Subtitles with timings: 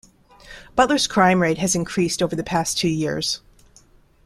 [0.75, 3.39] Butler's crime rate has increased over the past two years.